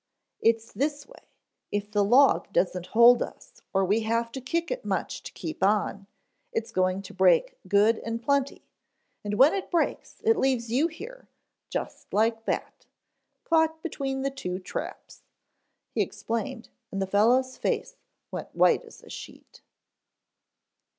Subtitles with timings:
[0.39, 1.29] It's this way,
[1.71, 5.61] if the log doesn't hold us or we have to kick it much to keep
[5.61, 6.07] on,
[6.51, 8.65] it's going to break good and plenty,
[9.23, 11.29] and when it breaks, it leaves you here,
[11.69, 12.87] just like that,
[13.43, 15.21] caught between the two traps,"
[15.93, 17.95] he explained, and the fellow's face
[18.31, 19.61] went white as a sheet.